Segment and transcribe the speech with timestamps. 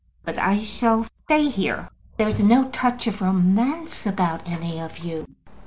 [0.25, 1.87] "But I shall stay here.
[2.17, 5.27] There's no touch of romance about any of you.